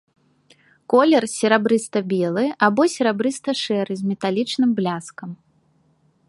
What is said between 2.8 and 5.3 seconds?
серабрыста-шэры з металічным бляскам.